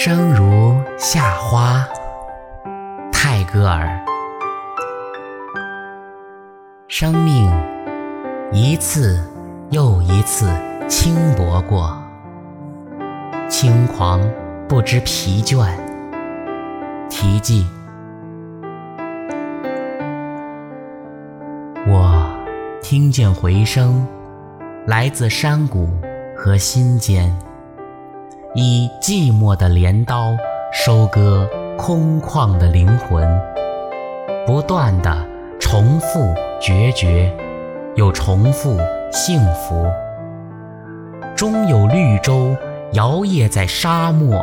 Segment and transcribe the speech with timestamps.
[0.00, 1.84] 生如夏花，
[3.12, 4.00] 泰戈尔。
[6.86, 7.50] 生命
[8.52, 9.20] 一次
[9.70, 10.48] 又一次
[10.86, 12.00] 轻薄过，
[13.50, 14.20] 轻狂
[14.68, 15.66] 不知疲倦，
[17.10, 17.66] 题记。
[21.88, 22.30] 我
[22.80, 24.06] 听见回声，
[24.86, 25.90] 来自山谷
[26.36, 27.36] 和心间。
[28.54, 30.36] 以寂寞的镰刀
[30.72, 33.40] 收割空旷的灵魂，
[34.46, 35.26] 不断的
[35.60, 37.32] 重复决绝，
[37.94, 38.78] 又重复
[39.12, 39.86] 幸福。
[41.36, 42.56] 终有绿洲
[42.92, 44.42] 摇曳在沙漠。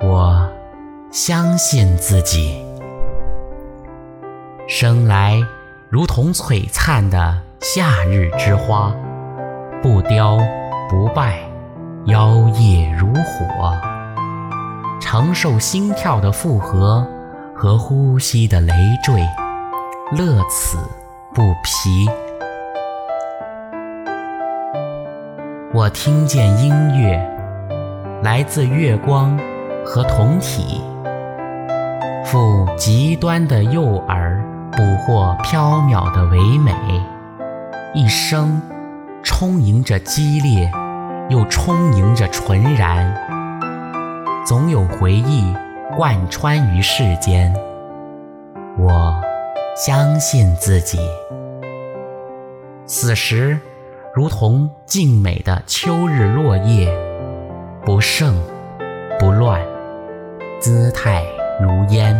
[0.00, 0.48] 我
[1.10, 2.62] 相信自己，
[4.68, 5.42] 生来
[5.88, 8.94] 如同璀璨的夏日之花，
[9.82, 10.38] 不凋
[10.90, 11.45] 不败。
[12.06, 13.76] 妖冶如火，
[15.00, 17.04] 承受心跳的负荷
[17.52, 19.20] 和呼吸的累赘，
[20.16, 20.78] 乐此
[21.34, 22.08] 不疲。
[25.74, 27.20] 我听见音乐，
[28.22, 29.36] 来自月光
[29.84, 30.80] 和酮体，
[32.24, 36.72] 附极端的诱饵，捕获缥缈的唯美，
[37.94, 38.62] 一生
[39.24, 40.70] 充盈着激烈。
[41.28, 43.12] 又充盈着纯然，
[44.46, 45.52] 总有回忆
[45.96, 47.52] 贯穿于世间。
[48.78, 49.20] 我
[49.76, 51.00] 相信自己，
[52.86, 53.58] 此时
[54.14, 56.88] 如同静美的秋日落叶，
[57.84, 58.40] 不盛
[59.18, 59.60] 不乱，
[60.60, 61.24] 姿态
[61.60, 62.16] 如烟。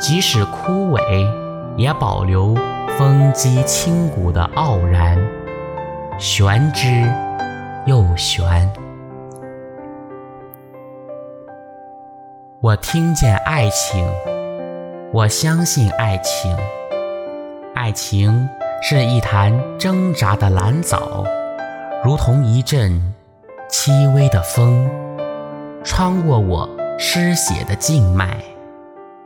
[0.00, 1.28] 即使枯萎，
[1.76, 2.56] 也保留
[2.96, 5.18] 风肌清骨的傲然，
[6.18, 7.06] 玄之。
[7.88, 8.70] 又悬。
[12.60, 14.06] 我听见爱情，
[15.10, 16.54] 我相信爱情。
[17.74, 18.46] 爱情
[18.82, 21.24] 是一潭挣扎的蓝藻，
[22.04, 23.14] 如同一阵
[23.70, 24.86] 轻微的风，
[25.82, 26.68] 穿过我
[26.98, 28.36] 失血的静脉，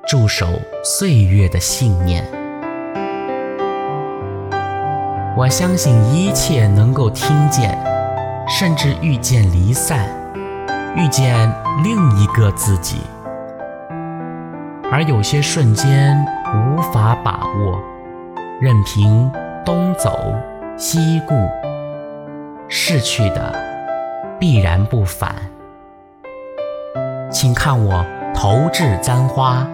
[0.06, 0.46] 驻守
[0.84, 2.24] 岁月的信念。
[5.36, 7.91] 我相信一切能够听见。
[8.48, 10.06] 甚至遇见离散，
[10.96, 11.50] 遇见
[11.82, 12.98] 另一个自己，
[14.90, 17.80] 而有些瞬间无法把握，
[18.60, 19.30] 任凭
[19.64, 20.34] 东走
[20.76, 21.34] 西顾，
[22.68, 23.54] 逝去的
[24.38, 25.34] 必然不返。
[27.30, 28.04] 请看我
[28.34, 29.66] 投掷簪花，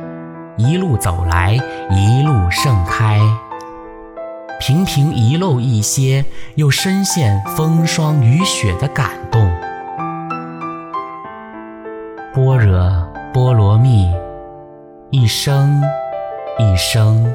[0.57, 1.59] 一路走来，
[1.91, 3.21] 一路盛开。
[4.61, 6.25] 频频遗漏一些，
[6.57, 9.49] 又深陷风霜雨雪的感动。
[12.35, 14.13] 般若波罗蜜，
[15.11, 15.81] 一生
[16.59, 17.33] 一生，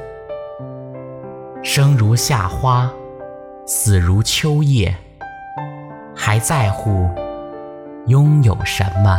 [1.63, 2.91] 生如夏花，
[3.65, 4.93] 死如秋叶，
[6.13, 7.09] 还在乎
[8.07, 9.17] 拥有什么？